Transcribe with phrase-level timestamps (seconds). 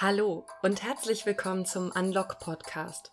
[0.00, 3.10] Hallo und herzlich willkommen zum Unlock Podcast.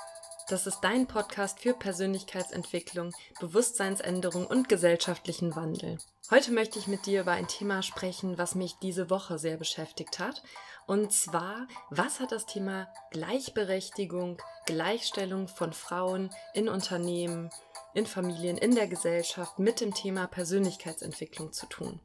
[0.49, 5.97] Das ist dein Podcast für Persönlichkeitsentwicklung, Bewusstseinsänderung und gesellschaftlichen Wandel.
[6.29, 10.19] Heute möchte ich mit dir über ein Thema sprechen, was mich diese Woche sehr beschäftigt
[10.19, 10.43] hat.
[10.85, 17.49] Und zwar, was hat das Thema Gleichberechtigung, Gleichstellung von Frauen in Unternehmen,
[17.95, 21.99] in Familien, in der Gesellschaft mit dem Thema Persönlichkeitsentwicklung zu tun?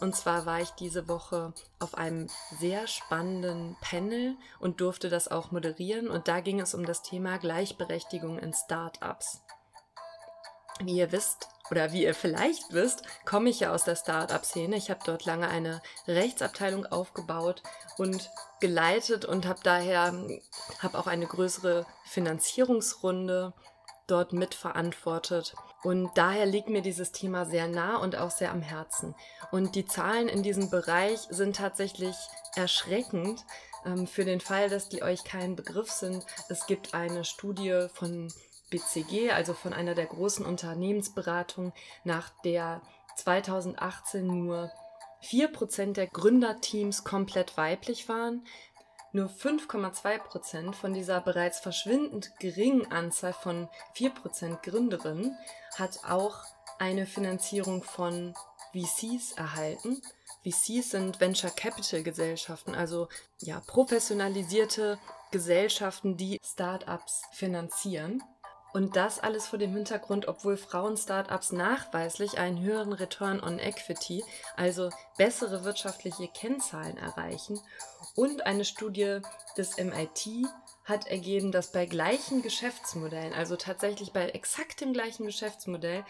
[0.00, 5.50] Und zwar war ich diese Woche auf einem sehr spannenden Panel und durfte das auch
[5.50, 6.08] moderieren.
[6.08, 9.42] Und da ging es um das Thema Gleichberechtigung in Startups.
[10.80, 14.76] Wie ihr wisst, oder wie ihr vielleicht wisst, komme ich ja aus der Startup-Szene.
[14.76, 17.62] Ich habe dort lange eine Rechtsabteilung aufgebaut
[17.98, 18.30] und
[18.60, 20.14] geleitet und habe daher
[20.80, 23.52] habe auch eine größere Finanzierungsrunde
[24.06, 25.54] dort mitverantwortet.
[25.82, 29.14] Und daher liegt mir dieses Thema sehr nah und auch sehr am Herzen.
[29.52, 32.16] Und die Zahlen in diesem Bereich sind tatsächlich
[32.56, 33.44] erschreckend.
[33.84, 38.32] Ähm, für den Fall, dass die euch kein Begriff sind, es gibt eine Studie von
[38.70, 41.72] BCG, also von einer der großen Unternehmensberatungen,
[42.04, 42.82] nach der
[43.16, 44.70] 2018 nur
[45.22, 48.46] 4% der Gründerteams komplett weiblich waren.
[49.12, 55.36] Nur 5,2% von dieser bereits verschwindend geringen Anzahl von 4% Gründerinnen
[55.76, 56.44] hat auch
[56.78, 58.34] eine Finanzierung von
[58.72, 60.02] VCs erhalten.
[60.44, 63.08] VCs sind Venture Capital Gesellschaften, also
[63.40, 64.98] ja, professionalisierte
[65.30, 68.22] Gesellschaften, die Startups finanzieren.
[68.72, 74.22] Und das alles vor dem Hintergrund, obwohl Frauen-Startups nachweislich einen höheren Return on Equity,
[74.56, 77.60] also bessere wirtschaftliche Kennzahlen erreichen.
[78.14, 79.20] Und eine Studie
[79.56, 80.46] des MIT
[80.84, 86.04] hat ergeben, dass bei gleichen Geschäftsmodellen, also tatsächlich bei exakt dem gleichen Geschäftsmodell,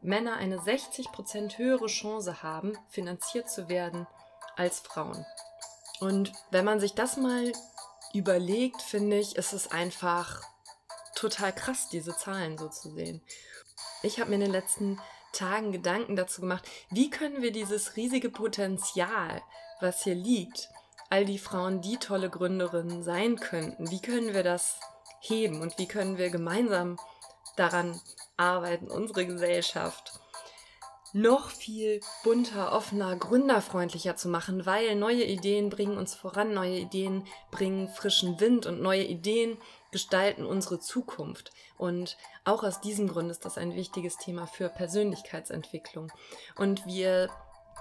[0.00, 4.06] Männer eine 60% höhere Chance haben, finanziert zu werden
[4.56, 5.24] als Frauen.
[6.00, 7.52] Und wenn man sich das mal
[8.14, 10.42] überlegt, finde ich, ist es einfach
[11.20, 13.20] total krass, diese Zahlen so zu sehen.
[14.02, 14.98] Ich habe mir in den letzten
[15.32, 19.42] Tagen Gedanken dazu gemacht, wie können wir dieses riesige Potenzial,
[19.80, 20.68] was hier liegt,
[21.10, 24.80] all die Frauen, die tolle Gründerinnen sein könnten, wie können wir das
[25.20, 26.98] heben und wie können wir gemeinsam
[27.56, 28.00] daran
[28.36, 30.20] arbeiten, unsere Gesellschaft
[31.12, 37.26] noch viel bunter, offener, gründerfreundlicher zu machen, weil neue Ideen bringen uns voran, neue Ideen
[37.50, 39.58] bringen frischen Wind und neue Ideen
[39.90, 41.52] gestalten unsere Zukunft.
[41.76, 46.12] Und auch aus diesem Grund ist das ein wichtiges Thema für Persönlichkeitsentwicklung.
[46.56, 47.30] Und wie ihr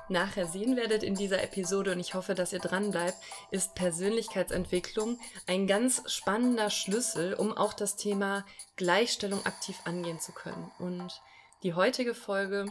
[0.10, 3.18] nachher sehen werdet in dieser Episode, und ich hoffe, dass ihr dran bleibt,
[3.52, 10.72] ist Persönlichkeitsentwicklung ein ganz spannender Schlüssel, um auch das Thema Gleichstellung aktiv angehen zu können.
[10.80, 11.22] Und
[11.64, 12.66] die heutige Folge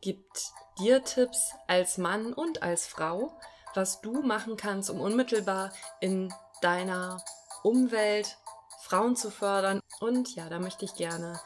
[0.00, 3.32] gibt dir Tipps als Mann und als Frau,
[3.74, 7.22] was du machen kannst, um unmittelbar in deiner
[7.64, 8.36] Umwelt
[8.82, 9.80] Frauen zu fördern.
[9.98, 11.40] Und ja, da möchte ich gerne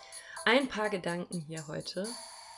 [0.44, 2.08] ein paar Gedanken hier heute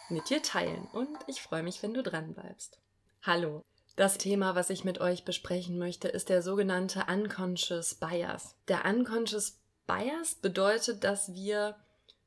[0.09, 0.89] mit dir teilen.
[0.95, 2.79] Und ich freue mich, wenn du dran bleibst.
[3.23, 3.63] Hallo.
[3.97, 8.57] Das Thema, was ich mit euch besprechen möchte, ist der sogenannte Unconscious Bias.
[8.67, 11.77] Der Unconscious Bias bedeutet, dass wir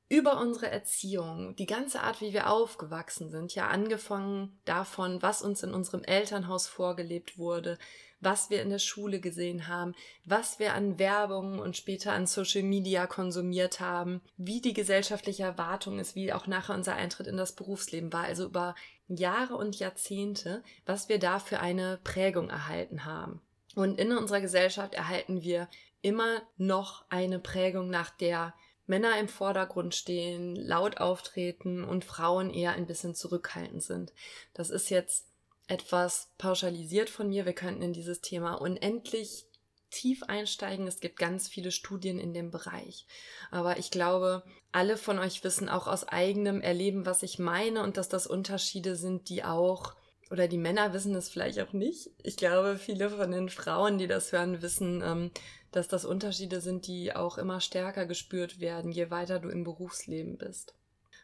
[0.10, 5.64] über unsere Erziehung, die ganze Art, wie wir aufgewachsen sind, ja angefangen davon, was uns
[5.64, 7.80] in unserem Elternhaus vorgelebt wurde,
[8.24, 9.94] was wir in der Schule gesehen haben,
[10.26, 16.00] was wir an Werbung und später an Social Media konsumiert haben, wie die gesellschaftliche Erwartung
[16.00, 18.76] ist, wie auch nachher unser Eintritt in das Berufsleben war, also über
[19.08, 23.42] Jahre und Jahrzehnte, was wir da für eine Prägung erhalten haben.
[23.76, 25.68] Und in unserer Gesellschaft erhalten wir
[26.02, 28.54] immer noch eine Prägung, nach der
[28.86, 34.14] Männer im Vordergrund stehen, laut auftreten und Frauen eher ein bisschen zurückhaltend sind.
[34.54, 35.33] Das ist jetzt
[35.68, 37.46] etwas pauschalisiert von mir.
[37.46, 39.46] Wir könnten in dieses Thema unendlich
[39.90, 40.88] tief einsteigen.
[40.88, 43.06] Es gibt ganz viele Studien in dem Bereich.
[43.52, 47.98] Aber ich glaube, alle von euch wissen auch aus eigenem Erleben, was ich meine und
[47.98, 49.96] dass das Unterschiede sind, die auch
[50.32, 52.10] oder die Männer wissen es vielleicht auch nicht.
[52.24, 55.32] Ich glaube, viele von den Frauen, die das hören, wissen, ähm,
[55.72, 60.38] dass das Unterschiede sind, die auch immer stärker gespürt werden, je weiter du im Berufsleben
[60.38, 60.74] bist.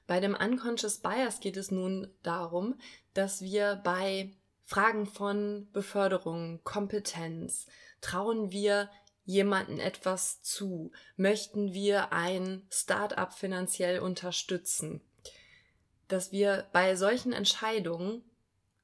[0.09, 2.79] Bei dem Unconscious Bias geht es nun darum,
[3.13, 4.31] dass wir bei
[4.65, 7.67] Fragen von Beförderung, Kompetenz,
[8.01, 8.89] trauen wir
[9.23, 10.91] jemanden etwas zu?
[11.15, 15.01] Möchten wir ein Start-up finanziell unterstützen?
[16.07, 18.23] Dass wir bei solchen Entscheidungen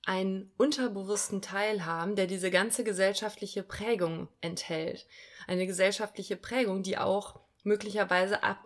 [0.06, 5.08] einen unterbewussten Teil haben, der diese ganze gesellschaftliche Prägung enthält.
[5.48, 8.65] Eine gesellschaftliche Prägung, die auch möglicherweise ab,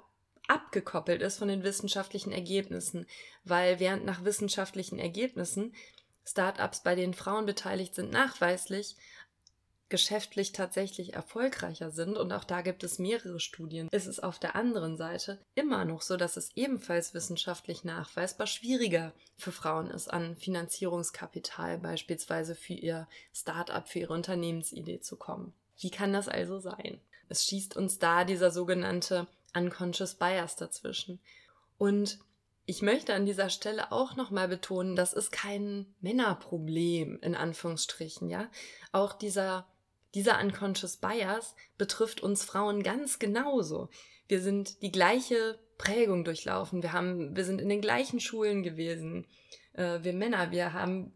[0.49, 3.05] abgekoppelt ist von den wissenschaftlichen Ergebnissen,
[3.43, 5.73] weil während nach wissenschaftlichen Ergebnissen
[6.25, 8.95] Startups, bei denen Frauen beteiligt sind, nachweislich
[9.89, 14.55] geschäftlich tatsächlich erfolgreicher sind, und auch da gibt es mehrere Studien, ist es auf der
[14.55, 20.35] anderen Seite immer noch so, dass es ebenfalls wissenschaftlich nachweisbar schwieriger für Frauen ist, an
[20.35, 25.53] Finanzierungskapital beispielsweise für ihr Start-up, für ihre Unternehmensidee zu kommen.
[25.79, 26.99] Wie kann das also sein?
[27.27, 31.19] Es schießt uns da dieser sogenannte Unconscious Bias dazwischen.
[31.77, 32.19] Und
[32.65, 38.47] ich möchte an dieser Stelle auch nochmal betonen, das ist kein Männerproblem, in Anführungsstrichen, ja.
[38.91, 39.67] Auch dieser,
[40.13, 43.89] dieser Unconscious Bias betrifft uns Frauen ganz genauso.
[44.27, 46.83] Wir sind die gleiche Prägung durchlaufen.
[46.83, 49.25] Wir haben, wir sind in den gleichen Schulen gewesen.
[49.73, 51.13] Äh, wir Männer, wir haben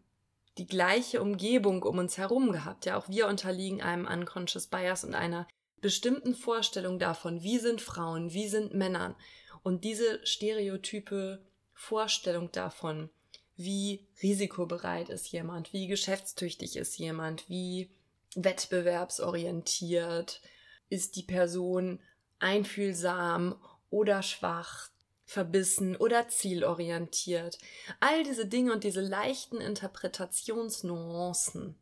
[0.58, 2.86] die gleiche Umgebung um uns herum gehabt.
[2.86, 5.46] Ja, auch wir unterliegen einem Unconscious Bias und einer
[5.84, 9.18] bestimmten Vorstellung davon, wie sind Frauen, wie sind Männer.
[9.62, 11.44] Und diese stereotype
[11.74, 13.10] Vorstellung davon,
[13.54, 17.90] wie risikobereit ist jemand, wie geschäftstüchtig ist jemand, wie
[18.34, 20.40] wettbewerbsorientiert
[20.88, 22.00] ist die Person
[22.38, 23.60] einfühlsam
[23.90, 24.88] oder schwach,
[25.26, 27.58] verbissen oder zielorientiert.
[28.00, 31.76] All diese Dinge und diese leichten Interpretationsnuancen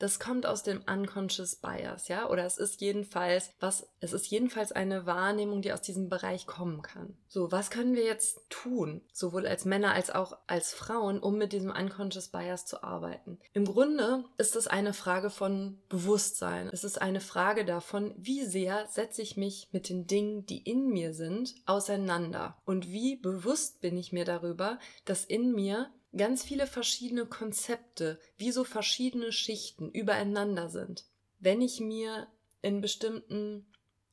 [0.00, 4.72] das kommt aus dem Unconscious Bias, ja, oder es ist jedenfalls was, es ist jedenfalls
[4.72, 7.14] eine Wahrnehmung, die aus diesem Bereich kommen kann.
[7.28, 11.52] So, was können wir jetzt tun, sowohl als Männer als auch als Frauen, um mit
[11.52, 13.38] diesem Unconscious Bias zu arbeiten?
[13.52, 16.70] Im Grunde ist es eine Frage von Bewusstsein.
[16.72, 20.88] Es ist eine Frage davon, wie sehr setze ich mich mit den Dingen, die in
[20.88, 26.66] mir sind, auseinander und wie bewusst bin ich mir darüber, dass in mir ganz viele
[26.66, 31.04] verschiedene Konzepte, wie so verschiedene Schichten übereinander sind.
[31.38, 32.26] Wenn ich mir
[32.62, 33.66] in bestimmten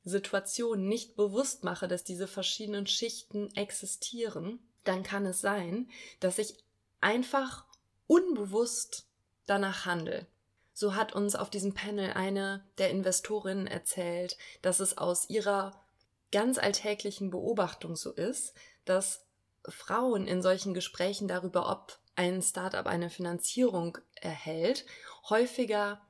[0.04, 5.90] Situationen nicht bewusst mache, dass diese verschiedenen Schichten existieren, dann kann es sein,
[6.20, 6.56] dass ich
[7.00, 7.66] einfach
[8.06, 9.06] unbewusst
[9.46, 10.26] danach handle.
[10.72, 15.84] So hat uns auf diesem Panel eine der Investorinnen erzählt, dass es aus ihrer
[16.30, 18.54] ganz alltäglichen Beobachtung so ist,
[18.84, 19.26] dass
[19.66, 24.84] Frauen in solchen Gesprächen darüber, ob ein Startup eine Finanzierung erhält,
[25.28, 26.00] häufiger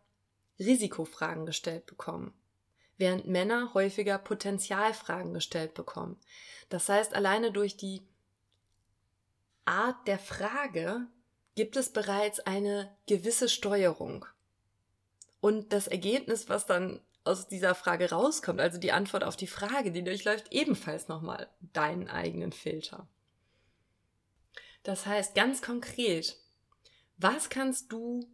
[0.58, 2.32] Risikofragen gestellt bekommen,
[2.96, 6.18] während Männer häufiger Potenzialfragen gestellt bekommen.
[6.68, 8.02] Das heißt, alleine durch die
[9.64, 11.06] Art der Frage
[11.54, 14.24] gibt es bereits eine gewisse Steuerung.
[15.40, 19.92] Und das Ergebnis, was dann aus dieser Frage rauskommt, also die Antwort auf die Frage,
[19.92, 23.06] die durchläuft ebenfalls nochmal deinen eigenen Filter.
[24.82, 26.36] Das heißt ganz konkret,
[27.16, 28.28] was kannst du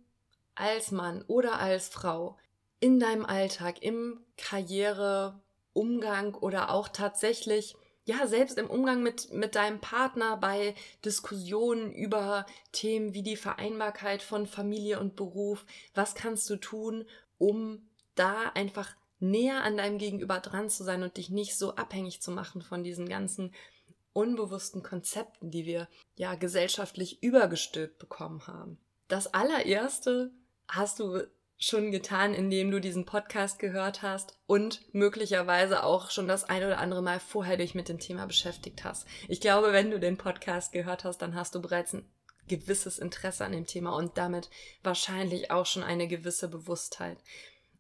[0.55, 2.37] als Mann oder als Frau
[2.81, 7.75] in deinem Alltag, im Karriereumgang oder auch tatsächlich,
[8.05, 10.75] ja, selbst im Umgang mit, mit deinem Partner bei
[11.05, 15.64] Diskussionen über Themen wie die Vereinbarkeit von Familie und Beruf,
[15.94, 17.06] was kannst du tun,
[17.38, 22.20] um da einfach näher an deinem Gegenüber dran zu sein und dich nicht so abhängig
[22.20, 23.55] zu machen von diesen ganzen
[24.15, 28.79] unbewussten Konzepten, die wir ja gesellschaftlich übergestülpt bekommen haben.
[29.09, 30.31] Das allererste
[30.67, 31.27] hast du
[31.59, 36.79] schon getan, indem du diesen Podcast gehört hast und möglicherweise auch schon das ein oder
[36.79, 39.07] andere Mal vorher dich mit dem Thema beschäftigt hast.
[39.29, 42.09] Ich glaube, wenn du den Podcast gehört hast, dann hast du bereits ein
[42.49, 44.51] gewisses Interesse an dem Thema und damit
[44.83, 47.19] wahrscheinlich auch schon eine gewisse Bewusstheit.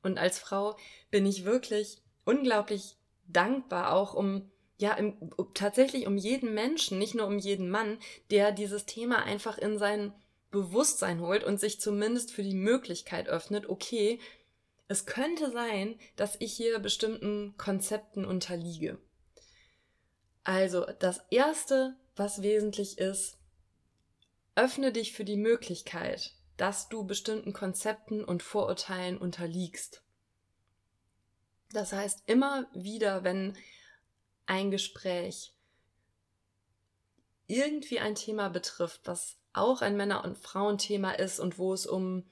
[0.02, 0.76] Und als Frau
[1.10, 5.16] bin ich wirklich unglaublich dankbar auch um ja, im,
[5.54, 7.98] tatsächlich um jeden Menschen, nicht nur um jeden Mann,
[8.30, 10.12] der dieses Thema einfach in sein
[10.50, 14.20] Bewusstsein holt und sich zumindest für die Möglichkeit öffnet, okay,
[14.88, 18.98] es könnte sein, dass ich hier bestimmten Konzepten unterliege.
[20.44, 23.38] Also, das Erste, was wesentlich ist,
[24.56, 30.02] öffne dich für die Möglichkeit, dass du bestimmten Konzepten und Vorurteilen unterliegst.
[31.72, 33.56] Das heißt, immer wieder, wenn
[34.46, 35.52] ein Gespräch
[37.46, 42.24] irgendwie ein Thema betrifft, was auch ein Männer- und Frauenthema ist und wo es um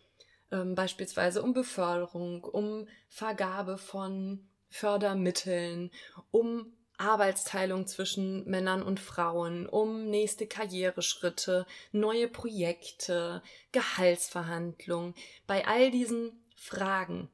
[0.50, 5.90] ähm, beispielsweise um Beförderung, um Vergabe von Fördermitteln,
[6.30, 13.42] um Arbeitsteilung zwischen Männern und Frauen, um nächste Karriereschritte, neue Projekte,
[13.72, 15.14] Gehaltsverhandlungen.
[15.46, 17.28] Bei all diesen Fragen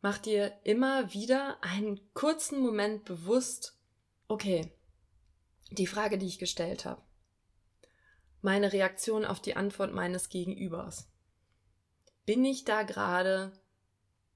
[0.00, 3.77] mach dir immer wieder einen kurzen Moment bewusst,
[4.30, 4.70] Okay,
[5.70, 7.00] die Frage, die ich gestellt habe.
[8.42, 11.08] Meine Reaktion auf die Antwort meines Gegenübers.
[12.26, 13.52] Bin ich da gerade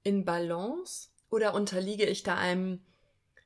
[0.01, 2.83] in Balance oder unterliege ich da einem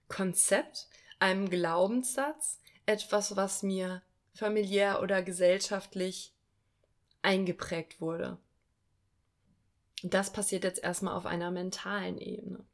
[0.08, 0.88] Konzept,
[1.20, 4.02] einem Glaubenssatz, etwas, was mir
[4.34, 6.34] familiär oder gesellschaftlich
[7.24, 8.38] eingeprägt wurde?
[10.02, 12.66] Das passiert jetzt erstmal auf einer mentalen Ebene.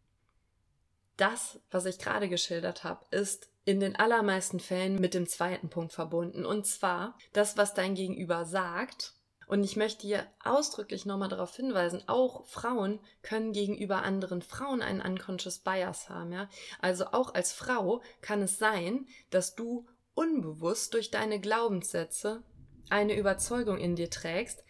[1.17, 5.93] Das, was ich gerade geschildert habe, ist in den allermeisten Fällen mit dem zweiten Punkt
[5.93, 6.45] verbunden.
[6.45, 9.13] Und zwar das, was dein Gegenüber sagt.
[9.47, 15.01] Und ich möchte hier ausdrücklich nochmal darauf hinweisen, auch Frauen können gegenüber anderen Frauen einen
[15.01, 16.31] unconscious bias haben.
[16.31, 16.49] Ja?
[16.79, 22.43] Also auch als Frau kann es sein, dass du unbewusst durch deine Glaubenssätze
[22.89, 24.62] eine Überzeugung in dir trägst,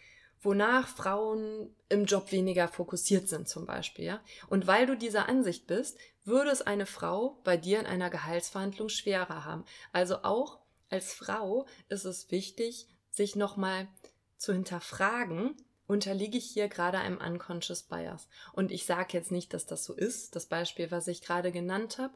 [0.44, 4.04] wonach Frauen im Job weniger fokussiert sind zum Beispiel.
[4.04, 4.20] Ja?
[4.48, 8.88] Und weil du dieser Ansicht bist, würde es eine Frau bei dir in einer Gehaltsverhandlung
[8.88, 9.64] schwerer haben.
[9.92, 10.60] Also auch
[10.90, 13.88] als Frau ist es wichtig, sich nochmal
[14.36, 18.28] zu hinterfragen, unterliege ich hier gerade einem unconscious bias.
[18.52, 21.98] Und ich sage jetzt nicht, dass das so ist, das Beispiel, was ich gerade genannt
[21.98, 22.14] habe,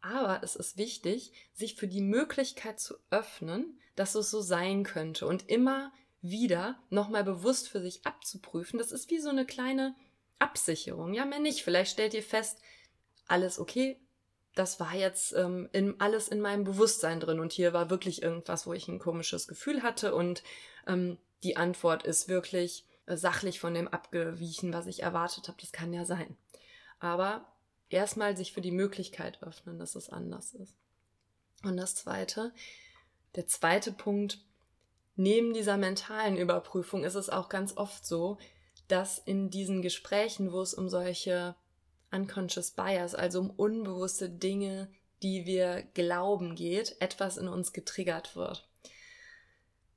[0.00, 5.26] aber es ist wichtig, sich für die Möglichkeit zu öffnen, dass es so sein könnte
[5.26, 5.92] und immer
[6.22, 8.78] wieder nochmal bewusst für sich abzuprüfen.
[8.78, 9.94] Das ist wie so eine kleine
[10.38, 11.12] Absicherung.
[11.12, 11.62] Ja, mehr nicht.
[11.62, 12.58] Vielleicht stellt ihr fest,
[13.26, 14.00] alles okay,
[14.54, 18.66] das war jetzt ähm, in, alles in meinem Bewusstsein drin und hier war wirklich irgendwas,
[18.66, 20.42] wo ich ein komisches Gefühl hatte und
[20.86, 25.58] ähm, die Antwort ist wirklich äh, sachlich von dem abgewichen, was ich erwartet habe.
[25.60, 26.36] Das kann ja sein.
[27.00, 27.52] Aber
[27.88, 30.76] erstmal sich für die Möglichkeit öffnen, dass es anders ist.
[31.64, 32.52] Und das zweite,
[33.34, 34.38] der zweite Punkt,
[35.16, 38.38] neben dieser mentalen Überprüfung ist es auch ganz oft so,
[38.88, 41.54] dass in diesen Gesprächen, wo es um solche
[42.10, 44.90] unconscious bias, also um unbewusste Dinge,
[45.22, 48.68] die wir glauben geht, etwas in uns getriggert wird.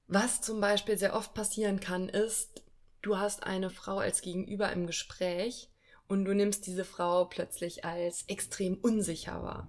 [0.08, 2.64] Was zum Beispiel sehr oft passieren kann, ist,
[3.02, 5.70] du hast eine Frau als Gegenüber im Gespräch
[6.08, 9.68] und du nimmst diese Frau plötzlich als extrem unsicher wahr.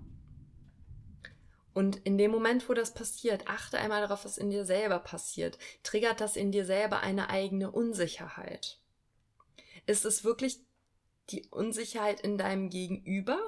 [1.76, 5.59] Und in dem Moment, wo das passiert, achte einmal darauf, was in dir selber passiert.
[5.83, 8.78] Triggert das in dir selber eine eigene Unsicherheit?
[9.85, 10.61] Ist es wirklich
[11.28, 13.38] die Unsicherheit in deinem Gegenüber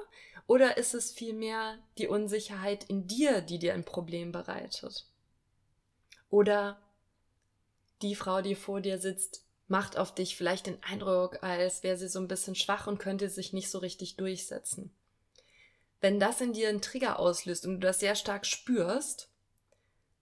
[0.45, 5.07] oder ist es vielmehr die Unsicherheit in dir, die dir ein Problem bereitet?
[6.29, 6.79] Oder
[8.03, 12.07] die Frau, die vor dir sitzt, macht auf dich vielleicht den Eindruck, als wäre sie
[12.07, 14.93] so ein bisschen schwach und könnte sich nicht so richtig durchsetzen
[16.01, 19.29] wenn das in dir einen Trigger auslöst und du das sehr stark spürst,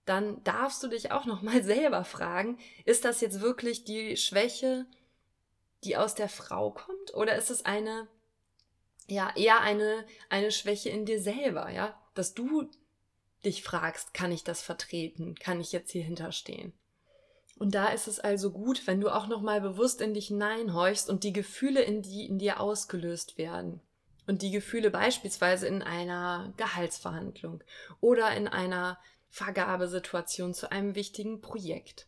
[0.04, 4.86] dann darfst du dich auch noch mal selber fragen, ist das jetzt wirklich die Schwäche,
[5.84, 8.08] die aus der Frau kommt oder ist es eine
[9.10, 12.68] ja, eher eine eine Schwäche in dir selber, ja, dass du
[13.44, 15.34] dich fragst, kann ich das vertreten?
[15.36, 16.72] Kann ich jetzt hier hinterstehen?
[17.56, 21.08] Und da ist es also gut, wenn du auch noch mal bewusst in dich hineinhorchst
[21.08, 23.80] und die Gefühle in die in dir ausgelöst werden
[24.28, 27.64] und die Gefühle beispielsweise in einer Gehaltsverhandlung
[28.00, 28.98] oder in einer
[29.30, 32.06] Vergabesituation zu einem wichtigen Projekt,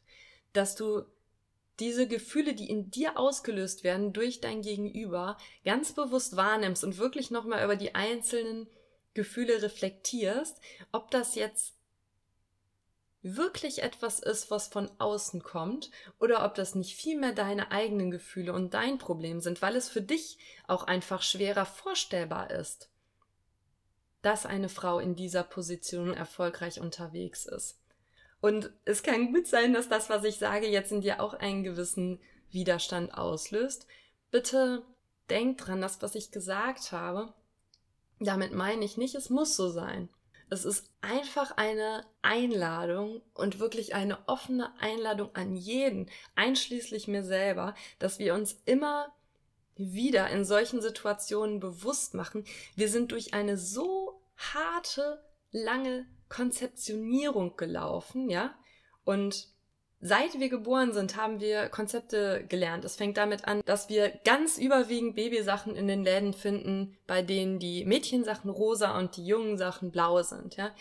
[0.53, 1.03] dass du
[1.81, 7.31] diese Gefühle, die in dir ausgelöst werden durch dein Gegenüber, ganz bewusst wahrnimmst und wirklich
[7.31, 8.69] nochmal über die einzelnen
[9.15, 10.61] Gefühle reflektierst,
[10.93, 11.75] ob das jetzt
[13.23, 18.53] wirklich etwas ist, was von außen kommt, oder ob das nicht vielmehr deine eigenen Gefühle
[18.53, 22.91] und dein Problem sind, weil es für dich auch einfach schwerer vorstellbar ist,
[24.23, 27.79] dass eine Frau in dieser Position erfolgreich unterwegs ist.
[28.41, 31.63] Und es kann gut sein, dass das, was ich sage, jetzt in dir auch einen
[31.63, 33.87] gewissen Widerstand auslöst.
[34.31, 34.83] Bitte
[35.29, 37.35] denk dran, das, was ich gesagt habe,
[38.19, 40.09] damit meine ich nicht, es muss so sein.
[40.51, 47.75] Es ist einfach eine Einladung und wirklich eine offene Einladung an jeden, einschließlich mir selber,
[48.01, 49.15] dass wir uns immer
[49.77, 58.29] wieder in solchen Situationen bewusst machen, wir sind durch eine so harte, lange Konzeptionierung gelaufen,
[58.29, 58.55] ja,
[59.05, 59.49] und
[60.03, 62.87] Seit wir geboren sind, haben wir Konzepte gelernt.
[62.87, 67.59] Es fängt damit an, dass wir ganz überwiegend Babysachen in den Läden finden, bei denen
[67.59, 70.57] die Mädchensachen rosa und die jungen Sachen blau sind.
[70.57, 70.75] Ja?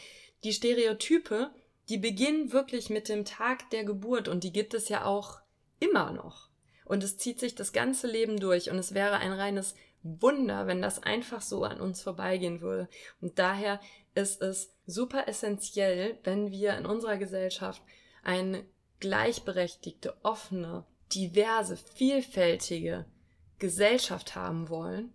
[0.46, 1.50] Die Stereotype,
[1.90, 5.40] die beginnen wirklich mit dem Tag der Geburt und die gibt es ja auch
[5.82, 6.48] immer noch.
[6.86, 10.82] Und es zieht sich das ganze Leben durch und es wäre ein reines Wunder, wenn
[10.82, 12.88] das einfach so an uns vorbeigehen würde.
[13.20, 13.82] Und daher
[14.16, 17.82] ist es super essentiell, wenn wir in unserer Gesellschaft
[18.24, 18.64] ein
[19.00, 23.06] gleichberechtigte, offene, diverse, vielfältige
[23.58, 25.14] Gesellschaft haben wollen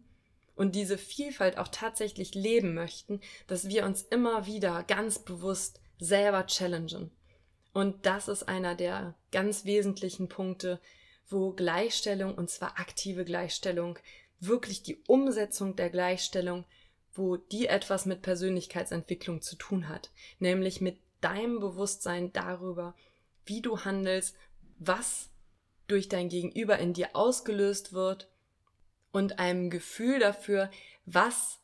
[0.56, 6.46] und diese Vielfalt auch tatsächlich leben möchten, dass wir uns immer wieder ganz bewusst selber
[6.46, 7.10] challengen.
[7.72, 10.80] Und das ist einer der ganz wesentlichen Punkte,
[11.28, 13.98] wo Gleichstellung, und zwar aktive Gleichstellung,
[14.38, 16.64] wirklich die Umsetzung der Gleichstellung,
[17.14, 22.94] wo die etwas mit Persönlichkeitsentwicklung zu tun hat, nämlich mit deinem Bewusstsein darüber,
[23.46, 24.36] wie du handelst,
[24.78, 25.30] was
[25.86, 28.30] durch dein Gegenüber in dir ausgelöst wird
[29.12, 30.70] und einem Gefühl dafür,
[31.06, 31.60] was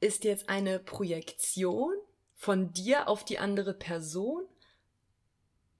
[0.00, 1.94] ist jetzt eine Projektion
[2.34, 4.44] von dir auf die andere Person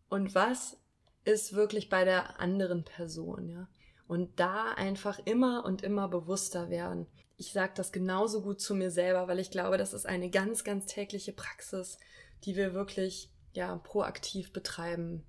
[0.08, 0.76] und was
[1.24, 3.68] ist wirklich bei der anderen Person, ja.
[4.06, 7.06] Und da einfach immer und immer bewusster werden.
[7.36, 10.64] Ich sage das genauso gut zu mir selber, weil ich glaube, das ist eine ganz,
[10.64, 11.96] ganz tägliche Praxis,
[12.44, 15.24] die wir wirklich ja proaktiv betreiben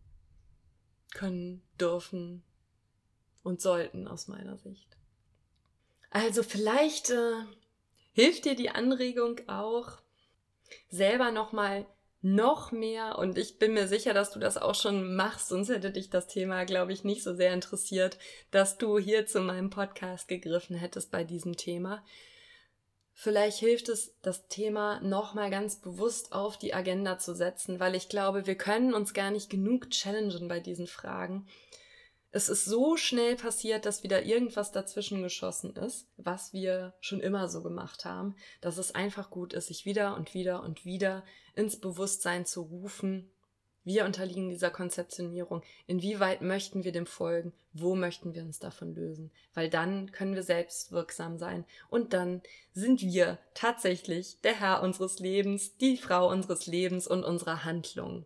[1.12, 2.44] können, dürfen
[3.44, 4.98] und sollten aus meiner Sicht.
[6.10, 7.34] Also vielleicht äh,
[8.14, 10.00] hilft dir die Anregung auch,
[10.90, 11.86] selber nochmal
[12.24, 15.90] noch mehr, und ich bin mir sicher, dass du das auch schon machst, sonst hätte
[15.90, 18.20] dich das Thema, glaube ich, nicht so sehr interessiert,
[18.52, 22.04] dass du hier zu meinem Podcast gegriffen hättest bei diesem Thema.
[23.22, 28.10] Vielleicht hilft es, das Thema nochmal ganz bewusst auf die Agenda zu setzen, weil ich
[28.10, 31.46] glaube, wir können uns gar nicht genug challengen bei diesen Fragen
[32.34, 37.50] es ist so schnell passiert, dass wieder irgendwas dazwischen geschossen ist, was wir schon immer
[37.50, 41.26] so gemacht haben, dass es einfach gut ist, sich wieder und wieder und wieder
[41.56, 43.30] ins Bewusstsein zu rufen.
[43.84, 45.64] Wir unterliegen dieser Konzeptionierung.
[45.88, 47.52] Inwieweit möchten wir dem folgen?
[47.74, 49.32] Wo möchten wir uns davon lösen?
[49.54, 52.42] Weil dann können wir selbst wirksam sein und dann
[52.74, 58.26] sind wir tatsächlich der Herr unseres Lebens, die Frau unseres Lebens und unserer Handlung.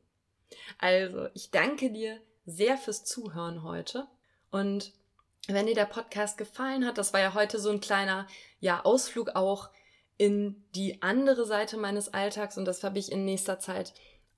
[0.77, 4.07] Also, ich danke dir sehr fürs Zuhören heute.
[4.51, 4.93] Und
[5.47, 8.27] wenn dir der Podcast gefallen hat, das war ja heute so ein kleiner
[8.59, 9.69] ja, Ausflug auch
[10.17, 13.93] in die andere Seite meines Alltags und das habe ich in nächster Zeit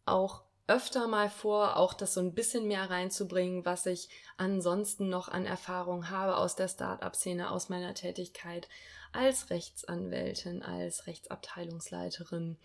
[0.06, 5.30] auch öfter mal vor, auch das so ein bisschen mehr reinzubringen, was ich ansonsten noch
[5.30, 8.68] an Erfahrung habe aus der Start-up-Szene, aus meiner Tätigkeit
[9.14, 12.58] als Rechtsanwältin, als Rechtsabteilungsleiterin,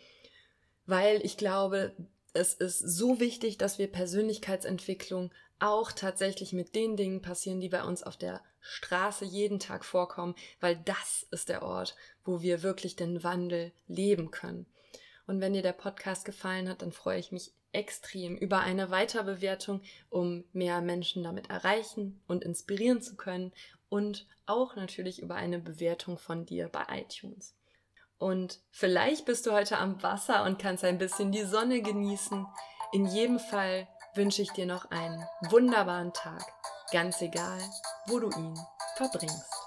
[0.87, 1.95] weil ich glaube,
[2.33, 5.31] es ist so wichtig, dass wir Persönlichkeitsentwicklung
[5.61, 10.35] auch tatsächlich mit den Dingen passieren, die bei uns auf der Straße jeden Tag vorkommen,
[10.61, 14.67] weil das ist der Ort, wo wir wirklich den Wandel leben können.
[15.27, 19.83] Und wenn dir der Podcast gefallen hat, dann freue ich mich extrem über eine Weiterbewertung,
[20.11, 23.53] um mehr Menschen damit erreichen und inspirieren zu können
[23.89, 27.55] und auch natürlich über eine Bewertung von dir bei iTunes.
[28.19, 32.47] Und vielleicht bist du heute am Wasser und kannst ein bisschen die Sonne genießen.
[32.93, 36.45] In jedem Fall wünsche ich dir noch einen wunderbaren Tag,
[36.93, 37.59] ganz egal,
[38.07, 38.59] wo du ihn
[38.97, 39.62] verbringst.